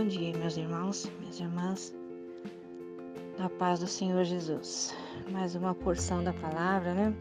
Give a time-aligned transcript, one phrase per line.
[0.00, 1.94] Bom dia, meus irmãos, minhas irmãs.
[3.38, 4.94] Na paz do Senhor Jesus.
[5.30, 7.14] Mais uma porção da palavra, né?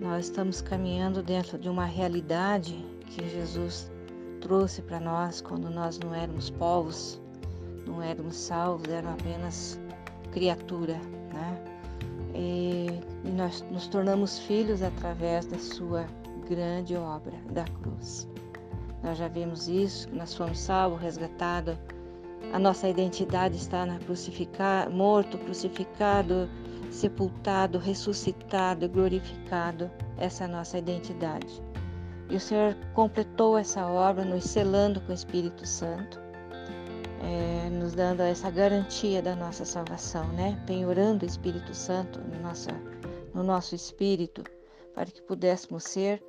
[0.00, 3.92] Nós estamos caminhando dentro de uma realidade que Jesus
[4.40, 7.20] trouxe para nós quando nós não éramos povos,
[7.86, 9.80] não éramos salvos, éramos apenas
[10.32, 10.98] criatura,
[11.34, 11.62] né?
[12.34, 12.86] E,
[13.22, 16.06] e nós nos tornamos filhos através da sua
[16.48, 18.26] grande obra da cruz.
[19.02, 21.76] Nós já vimos isso, nós fomos salvos, resgatados.
[22.52, 26.48] A nossa identidade está na crucificado, morto, crucificado,
[26.90, 29.90] sepultado, ressuscitado, glorificado.
[30.18, 31.62] Essa é a nossa identidade.
[32.28, 36.20] E o Senhor completou essa obra nos selando com o Espírito Santo,
[37.22, 40.62] é, nos dando essa garantia da nossa salvação, né?
[40.66, 42.68] Penhorando o Espírito Santo no nosso,
[43.34, 44.42] no nosso espírito,
[44.94, 46.22] para que pudéssemos ser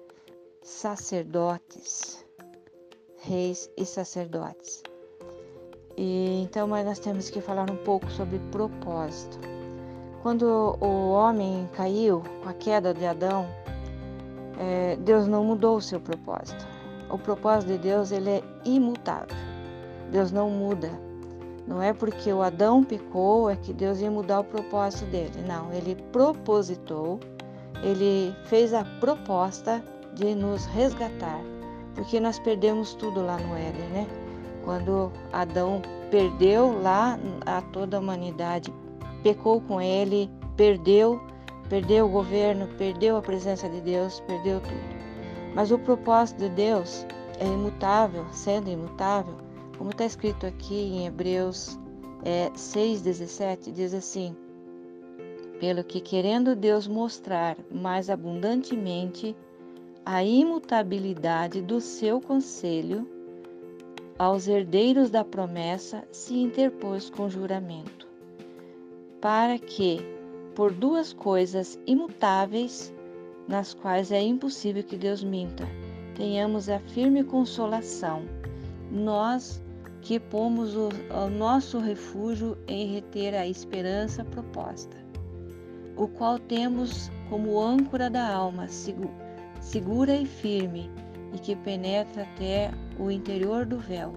[0.61, 2.25] sacerdotes,
[3.17, 4.83] reis e sacerdotes.
[5.97, 9.39] E então, nós temos que falar um pouco sobre propósito.
[10.21, 13.45] Quando o homem caiu com a queda de Adão,
[14.57, 16.65] é, Deus não mudou o seu propósito.
[17.09, 19.35] O propósito de Deus ele é imutável.
[20.11, 20.89] Deus não muda.
[21.67, 25.43] Não é porque o Adão pecou é que Deus ia mudar o propósito dele.
[25.47, 27.19] Não, ele propositou,
[27.81, 29.83] ele fez a proposta
[30.13, 31.39] de nos resgatar,
[31.95, 34.22] porque nós perdemos tudo lá no Éden, né?
[34.63, 38.73] Quando Adão perdeu lá a toda a humanidade,
[39.21, 41.21] pecou com ele, perdeu,
[41.69, 45.03] perdeu o governo, perdeu a presença de Deus, perdeu tudo.
[45.53, 47.05] Mas o propósito de Deus
[47.39, 49.35] é imutável, sendo imutável,
[49.77, 51.77] como está escrito aqui em Hebreus
[52.23, 54.35] é, 6,17, diz assim:
[55.59, 59.35] Pelo que querendo Deus mostrar mais abundantemente
[60.05, 63.07] a imutabilidade do seu conselho,
[64.17, 68.07] aos herdeiros da promessa se interpôs com juramento,
[69.19, 69.99] para que,
[70.55, 72.93] por duas coisas imutáveis,
[73.47, 75.67] nas quais é impossível que Deus minta,
[76.15, 78.23] tenhamos a firme consolação,
[78.91, 79.61] nós
[80.01, 84.97] que pomos o, o nosso refúgio em reter a esperança proposta,
[85.95, 90.91] o qual temos como âncora da alma, segura e firme,
[91.33, 94.13] e que penetra até o interior do véu,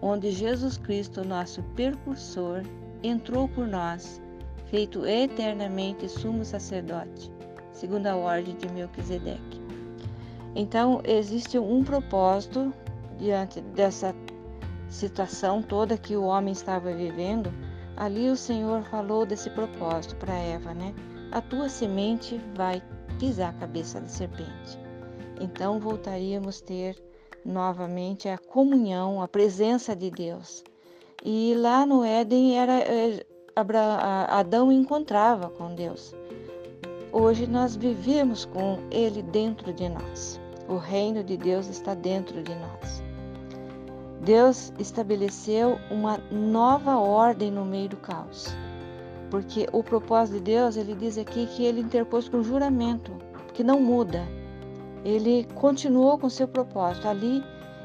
[0.00, 2.62] onde Jesus Cristo, nosso percursor,
[3.02, 4.20] entrou por nós,
[4.66, 7.32] feito eternamente sumo sacerdote,
[7.72, 9.60] segundo a ordem de Melquisedeque.
[10.54, 12.72] Então, existe um propósito
[13.18, 14.14] diante dessa
[14.88, 17.52] situação toda que o homem estava vivendo.
[17.96, 20.94] Ali o Senhor falou desse propósito para Eva, né?
[21.32, 22.82] A tua semente vai
[23.18, 24.78] pisar a cabeça da serpente.
[25.40, 27.07] Então voltaríamos a ter
[27.48, 30.62] novamente a comunhão, a presença de Deus.
[31.24, 33.24] E lá no Éden era é,
[34.28, 36.14] Adão encontrava com Deus.
[37.10, 40.38] Hoje nós vivemos com Ele dentro de nós.
[40.68, 43.02] O reino de Deus está dentro de nós.
[44.20, 48.48] Deus estabeleceu uma nova ordem no meio do caos.
[49.30, 53.12] Porque o propósito de Deus, ele diz aqui que ele interpôs com juramento,
[53.54, 54.26] que não muda.
[55.04, 57.42] Ele continuou com seu propósito ali,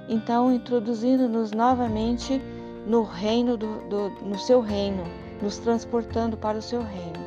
[0.09, 2.41] então introduzindo-nos novamente
[2.85, 5.03] no reino do, do, no seu reino,
[5.41, 7.23] nos transportando para o seu reino.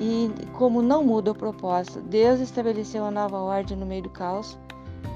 [0.00, 4.58] E como não muda o propósito, Deus estabeleceu uma nova ordem no meio do caos.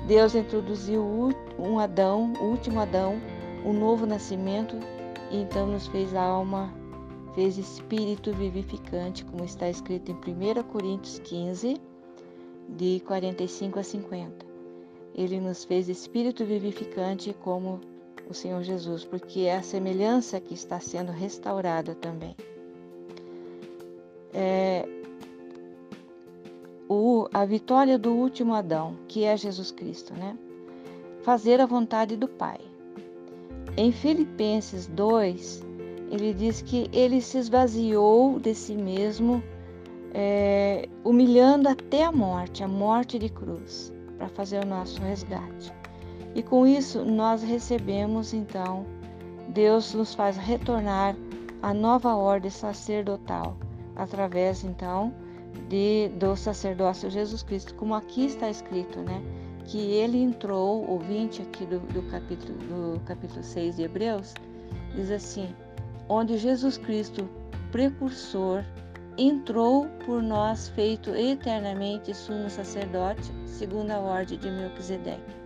[0.06, 1.04] Deus introduziu
[1.58, 3.20] um Adão, o último Adão,
[3.64, 4.76] um novo nascimento,
[5.30, 6.72] e então nos fez alma,
[7.34, 11.80] fez espírito vivificante, como está escrito em 1 Coríntios 15,
[12.68, 14.46] de 45 a 50.
[15.14, 17.80] Ele nos fez espírito vivificante como
[18.28, 22.36] o Senhor Jesus, porque é a semelhança que está sendo restaurada também.
[24.32, 24.86] É,
[26.88, 30.36] o, a vitória do último Adão, que é Jesus Cristo, né?
[31.22, 32.60] Fazer a vontade do Pai.
[33.76, 35.64] Em Filipenses 2,
[36.10, 39.42] ele diz que ele se esvaziou de si mesmo
[40.14, 45.72] é, humilhando até a morte, a morte de cruz, para fazer o nosso resgate.
[46.34, 48.86] E com isso nós recebemos então,
[49.48, 51.16] Deus nos faz retornar
[51.62, 53.56] à nova ordem sacerdotal,
[53.96, 55.12] através então
[55.68, 59.22] de, do sacerdócio Jesus Cristo, como aqui está escrito, né?
[59.64, 64.34] Que ele entrou, o 20 aqui do, do, capítulo, do capítulo 6 de Hebreus,
[64.94, 65.48] diz assim:
[66.08, 67.28] onde Jesus Cristo,
[67.70, 68.64] precursor,
[69.18, 75.36] entrou por nós feito eternamente sumo sacerdote, segundo a ordem de Melquisedeque.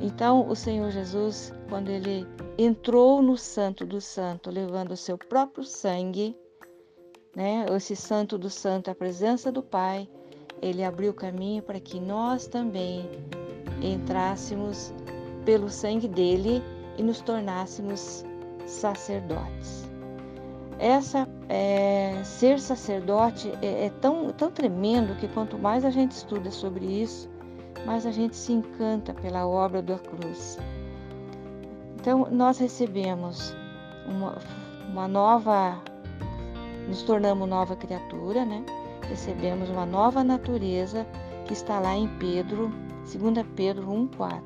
[0.00, 2.26] Então, o Senhor Jesus, quando ele
[2.58, 6.36] entrou no Santo do Santo, levando o seu próprio sangue,
[7.34, 7.66] né?
[7.74, 10.08] Esse Santo do Santo, a presença do Pai,
[10.62, 13.08] ele abriu caminho para que nós também
[13.82, 14.92] entrássemos
[15.44, 16.62] pelo sangue dele
[16.96, 18.24] e nos tornássemos
[18.66, 19.86] sacerdotes.
[20.78, 21.25] Essa
[21.56, 26.84] é, ser sacerdote é, é tão, tão tremendo que quanto mais a gente estuda sobre
[26.84, 27.30] isso,
[27.86, 30.58] mais a gente se encanta pela obra da cruz.
[31.98, 33.56] Então, nós recebemos
[34.06, 34.36] uma,
[34.90, 35.80] uma nova,
[36.86, 38.62] nos tornamos nova criatura, né?
[39.08, 41.06] Recebemos uma nova natureza
[41.46, 42.70] que está lá em Pedro,
[43.10, 44.42] 2 Pedro 1,4.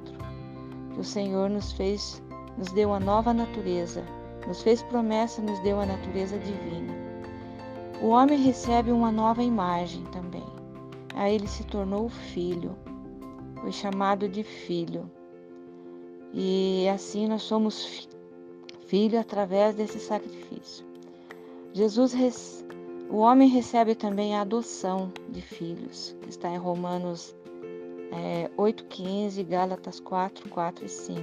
[0.95, 2.23] Que o Senhor nos fez,
[2.57, 4.05] nos deu uma nova natureza,
[4.47, 7.00] nos fez promessa, nos deu a natureza divina.
[8.01, 10.45] O homem recebe uma nova imagem também.
[11.15, 12.77] Aí ele se tornou filho,
[13.61, 15.11] foi chamado de filho.
[16.33, 18.09] E assim nós somos
[18.87, 20.85] filho através desse sacrifício.
[21.73, 22.65] Jesus,
[23.11, 27.35] o homem recebe também a adoção de filhos, que está em Romanos
[28.13, 31.21] é, 8,15, Gálatas 4, 4 e 5.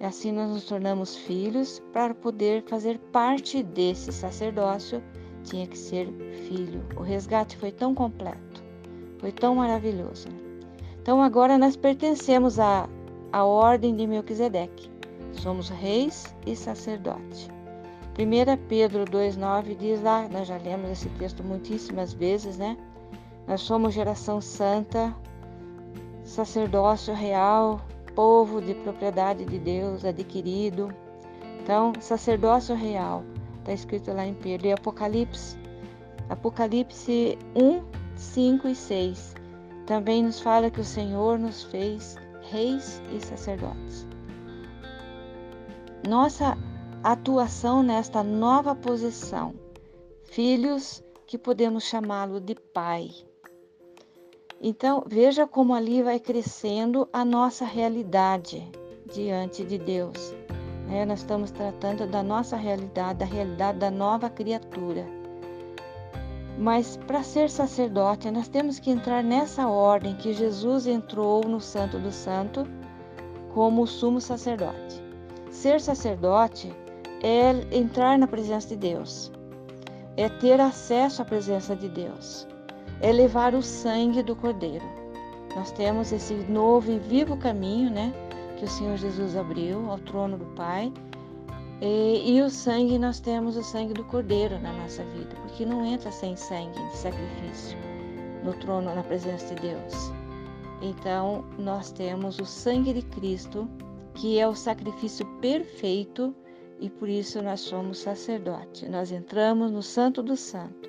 [0.00, 5.02] E assim nós nos tornamos filhos para poder fazer parte desse sacerdócio,
[5.44, 6.06] tinha que ser
[6.48, 6.82] filho.
[6.96, 8.62] O resgate foi tão completo,
[9.18, 10.28] foi tão maravilhoso.
[11.00, 12.88] Então agora nós pertencemos à,
[13.32, 14.90] à ordem de Melquisedeque.
[15.32, 17.48] Somos reis e sacerdote.
[18.18, 22.76] 1 Pedro 2,9 diz lá, nós já lemos esse texto muitíssimas vezes, né?
[23.46, 25.14] Nós somos geração santa,
[26.24, 27.80] sacerdócio real,
[28.14, 30.92] povo de propriedade de Deus adquirido.
[31.62, 33.22] Então, sacerdócio real,
[33.68, 34.68] está escrito lá em Pedro.
[34.68, 35.58] E Apocalipse,
[36.28, 37.82] Apocalipse 1,
[38.16, 39.34] 5 e 6,
[39.86, 42.16] também nos fala que o Senhor nos fez
[42.50, 44.06] reis e sacerdotes.
[46.08, 46.56] Nossa
[47.02, 49.54] atuação nesta nova posição,
[50.24, 53.10] filhos que podemos chamá-lo de pai,
[54.60, 58.68] então, veja como ali vai crescendo a nossa realidade
[59.06, 60.34] diante de Deus.
[60.90, 65.06] É, nós estamos tratando da nossa realidade, da realidade da nova criatura.
[66.58, 71.98] Mas para ser sacerdote, nós temos que entrar nessa ordem que Jesus entrou no Santo
[71.98, 72.66] do Santo
[73.54, 75.02] como sumo sacerdote.
[75.50, 76.72] Ser sacerdote
[77.22, 79.30] é entrar na presença de Deus,
[80.16, 82.46] é ter acesso à presença de Deus
[83.00, 84.84] é levar o sangue do Cordeiro.
[85.54, 88.12] Nós temos esse novo e vivo caminho, né,
[88.58, 90.92] que o Senhor Jesus abriu ao trono do Pai.
[91.80, 95.86] E, e, o sangue, nós temos o sangue do Cordeiro na nossa vida, porque não
[95.86, 97.78] entra sem sangue de sacrifício
[98.42, 100.12] no trono, na presença de Deus.
[100.82, 103.68] Então, nós temos o sangue de Cristo,
[104.14, 106.34] que é o sacrifício perfeito,
[106.80, 108.88] e por isso nós somos sacerdote.
[108.88, 110.88] Nós entramos no Santo do Santo.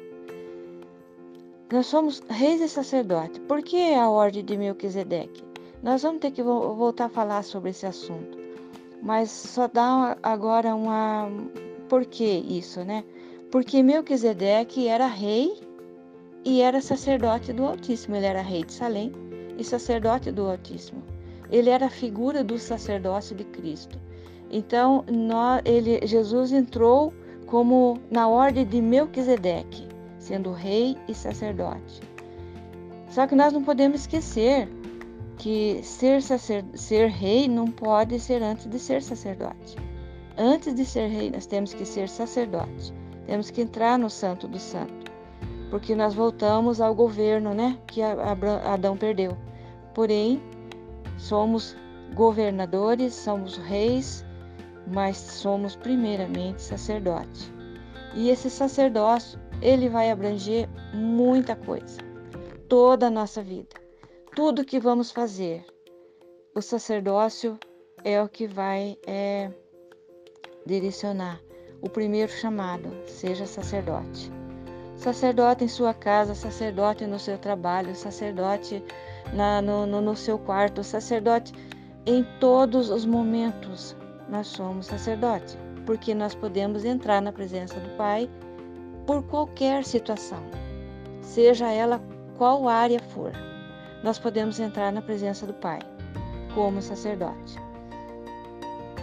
[1.72, 3.40] Nós somos reis e sacerdote.
[3.42, 5.49] Por que a ordem de Melquisedeque?
[5.82, 8.38] Nós vamos ter que voltar a falar sobre esse assunto.
[9.02, 11.30] Mas só dá agora uma.
[11.88, 13.04] Por que isso, né?
[13.52, 15.60] Porque Melquisedeque era rei
[16.44, 18.16] e era sacerdote do Altíssimo.
[18.16, 19.12] Ele era rei de Salém
[19.58, 21.02] e sacerdote do Altíssimo.
[21.50, 23.98] Ele era a figura do sacerdócio de Cristo.
[24.52, 27.14] Então, nós, ele, Jesus entrou
[27.48, 29.90] como na ordem de Melquisedeque
[30.30, 32.02] sendo rei e sacerdote.
[33.10, 34.70] Só que nós não podemos esquecer
[35.40, 39.78] que ser, ser rei não pode ser antes de ser sacerdote.
[40.38, 42.94] Antes de ser rei, nós temos que ser sacerdote.
[43.26, 45.10] Temos que entrar no Santo do Santo.
[45.70, 49.38] Porque nós voltamos ao governo né, que Adão perdeu.
[49.94, 50.42] Porém,
[51.18, 51.76] somos
[52.14, 54.26] governadores, somos reis,
[54.88, 57.54] mas somos primeiramente sacerdote.
[58.14, 62.00] E esse sacerdócio ele vai abranger muita coisa,
[62.68, 63.76] toda a nossa vida,
[64.40, 65.66] tudo que vamos fazer.
[66.56, 67.60] O sacerdócio
[68.06, 69.52] é o que vai é,
[70.66, 71.42] direcionar
[71.82, 74.32] o primeiro chamado, seja sacerdote.
[74.96, 78.82] Sacerdote em sua casa, sacerdote no seu trabalho, sacerdote
[79.34, 81.52] na, no, no, no seu quarto, sacerdote
[82.06, 83.94] em todos os momentos.
[84.30, 88.30] Nós somos sacerdote, porque nós podemos entrar na presença do Pai
[89.06, 90.42] por qualquer situação,
[91.22, 92.02] seja ela
[92.38, 93.49] qual área for.
[94.04, 95.80] Nós podemos entrar na presença do Pai
[96.56, 97.58] como sacerdote.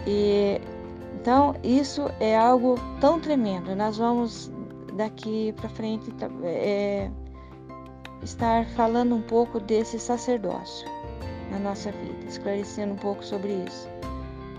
[0.05, 0.59] E
[1.19, 3.75] então isso é algo tão tremendo.
[3.75, 4.51] Nós vamos
[4.93, 6.11] daqui para frente
[6.43, 7.11] é,
[8.23, 10.87] estar falando um pouco desse sacerdócio
[11.51, 13.87] na nossa vida, esclarecendo um pouco sobre isso.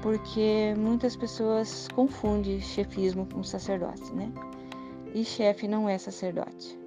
[0.02, 4.30] porque muitas pessoas confundem chefismo com sacerdote, né?
[5.14, 6.78] E chefe não é sacerdote.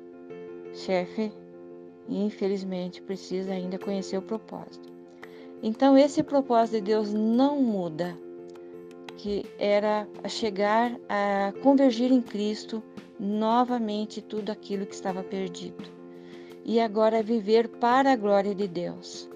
[0.73, 1.31] Chefe,
[2.07, 4.91] infelizmente, precisa ainda conhecer o propósito.
[5.63, 8.17] Então, esse propósito de Deus não muda,
[9.17, 12.81] que era chegar a convergir em Cristo
[13.19, 15.83] novamente tudo aquilo que estava perdido.
[16.65, 19.29] E agora é viver para a glória de Deus.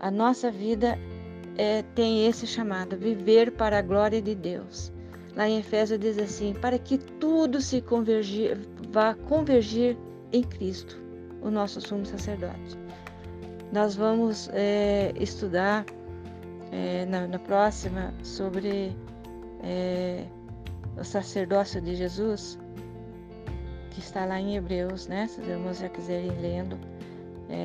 [0.00, 0.98] A nossa vida
[1.56, 4.92] é, tem esse chamado, viver para a glória de Deus.
[5.36, 8.58] Lá em Efésios diz assim: para que tudo se convergir,
[8.90, 9.96] vá convergir
[10.32, 11.00] em Cristo,
[11.42, 12.78] o nosso sumo sacerdote.
[13.72, 15.84] Nós vamos é, estudar
[16.72, 18.96] é, na, na, próxima sobre
[19.62, 20.24] é,
[20.98, 22.58] o sacerdócio de Jesus,
[23.90, 25.26] que está lá em Hebreus, né?
[25.26, 26.78] Se os irmãos já quiserem lendo,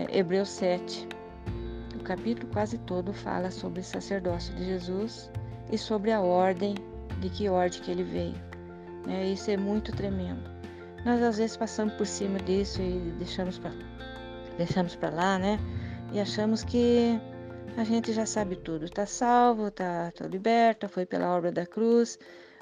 [0.09, 1.07] Hebreus 7
[1.95, 5.31] o capítulo quase todo fala sobre o sacerdócio de Jesus
[5.71, 6.75] e sobre a ordem,
[7.21, 8.35] de que ordem que ele veio.
[9.05, 9.27] Né?
[9.27, 10.52] Isso é muito tremendo.
[11.05, 13.72] Nós às vezes passamos por cima disso e deixamos para
[14.57, 15.60] deixamos para lá, né?
[16.12, 17.19] E achamos que
[17.75, 22.19] a gente já sabe tudo, está salvo, está tá liberta, foi pela obra da cruz,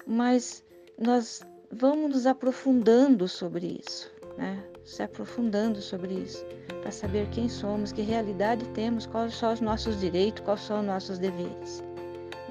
[0.07, 0.63] mas
[0.98, 4.63] nós vamos nos aprofundando sobre isso, né?
[4.86, 6.43] Se aprofundando sobre isso
[6.81, 10.86] para saber quem somos, que realidade temos, quais são os nossos direitos, quais são os
[10.86, 11.83] nossos deveres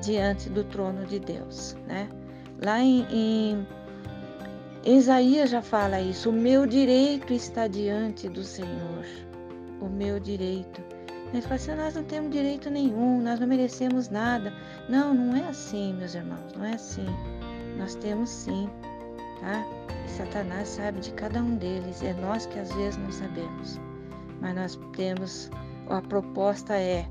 [0.01, 2.09] diante do trono de Deus, né?
[2.63, 3.67] Lá em, em
[4.85, 9.05] Isaías já fala isso, o meu direito está diante do Senhor,
[9.81, 10.81] o meu direito.
[11.33, 14.53] Ele fala assim, nós não temos direito nenhum, nós não merecemos nada.
[14.89, 17.07] Não, não é assim, meus irmãos, não é assim.
[17.79, 18.69] Nós temos sim,
[19.41, 19.65] tá?
[20.07, 23.79] Satanás sabe de cada um deles, é nós que às vezes não sabemos
[24.41, 25.51] mas nós temos,
[25.89, 27.07] a proposta é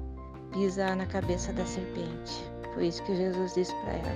[0.51, 2.43] pisar na cabeça da serpente.
[2.73, 4.15] Foi isso que Jesus disse para ela.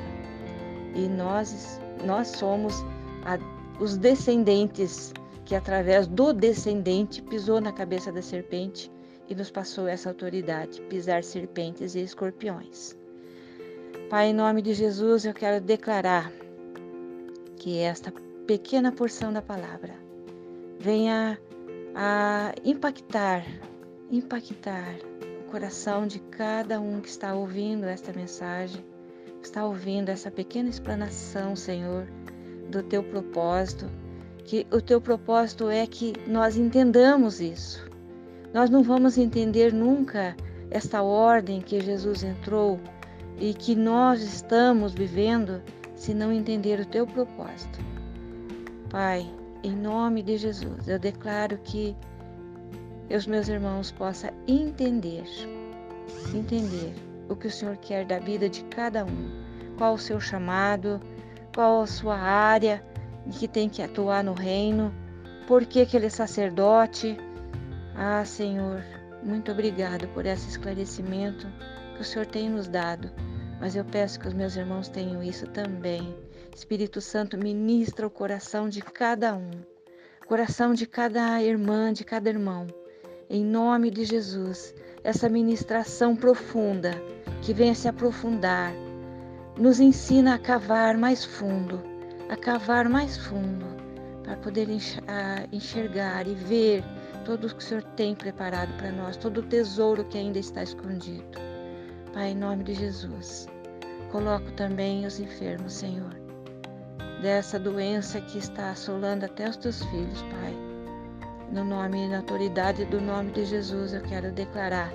[0.96, 2.84] E nós, nós somos
[3.26, 3.38] a,
[3.82, 5.14] os descendentes
[5.46, 8.92] que através do descendente pisou na cabeça da serpente
[9.28, 12.96] e nos passou essa autoridade, pisar serpentes e escorpiões.
[14.10, 16.32] Pai, em nome de Jesus, eu quero declarar
[17.58, 18.12] que esta
[18.46, 19.96] pequena porção da palavra
[20.80, 21.40] venha
[21.96, 23.46] a impactar,
[24.12, 24.96] impactar
[25.42, 28.84] o coração de cada um que está ouvindo esta mensagem,
[29.40, 32.08] que está ouvindo essa pequena explanação, Senhor,
[32.74, 33.90] do teu propósito,
[34.44, 37.90] que o teu propósito é que nós entendamos isso.
[38.54, 40.36] Nós não vamos entender nunca
[40.70, 42.80] esta ordem que Jesus entrou
[43.40, 45.62] e que nós estamos vivendo
[45.96, 47.80] se não entender o teu propósito.
[48.90, 49.26] Pai,
[49.64, 51.96] em nome de Jesus, eu declaro que
[53.10, 55.24] os meus irmãos possam entender,
[56.34, 56.94] entender
[57.30, 59.32] o que o Senhor quer da vida de cada um,
[59.78, 61.00] qual o seu chamado,
[61.54, 62.84] qual a sua área
[63.32, 64.94] que tem que atuar no reino,
[65.48, 67.18] por que, que ele é sacerdote.
[67.96, 68.84] Ah, Senhor,
[69.24, 71.48] muito obrigado por esse esclarecimento
[71.96, 73.12] que o Senhor tem nos dado,
[73.60, 76.14] mas eu peço que os meus irmãos tenham isso também
[76.56, 79.52] Espírito Santo, ministra o coração de cada um,
[80.28, 82.68] coração de cada irmã, de cada irmão.
[83.28, 86.92] Em nome de Jesus, essa ministração profunda
[87.42, 88.72] que venha se aprofundar,
[89.58, 91.82] nos ensina a cavar mais fundo,
[92.30, 93.66] a cavar mais fundo,
[94.24, 94.68] para poder
[95.52, 96.84] enxergar e ver
[97.26, 100.64] tudo o que o Senhor tem preparado para nós, todo o tesouro que ainda está
[100.64, 101.24] escondido.
[102.14, 103.48] Pai, em nome de Jesus,
[104.12, 106.24] coloco também os enfermos, Senhor
[107.24, 110.54] dessa doença que está assolando até os teus filhos, Pai.
[111.54, 114.92] No nome e na autoridade do nome de Jesus, eu quero declarar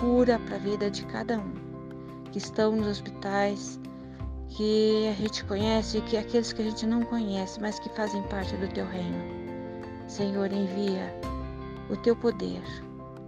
[0.00, 1.52] cura para a vida de cada um
[2.32, 3.78] que estão nos hospitais,
[4.48, 8.22] que a gente conhece e que aqueles que a gente não conhece, mas que fazem
[8.24, 9.18] parte do teu reino.
[10.06, 11.12] Senhor, envia
[11.90, 12.62] o teu poder,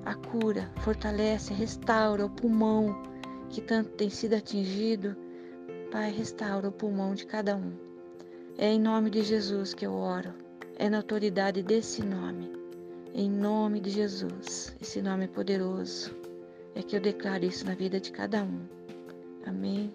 [0.04, 3.02] a cura, fortalece, restaura o pulmão
[3.50, 5.16] que tanto tem sido atingido.
[5.90, 7.72] Pai, restaura o pulmão de cada um.
[8.56, 10.32] É em nome de Jesus que eu oro.
[10.76, 12.52] É na autoridade desse nome.
[13.14, 16.14] Em nome de Jesus, esse nome poderoso.
[16.74, 18.60] É que eu declaro isso na vida de cada um.
[19.46, 19.92] Amém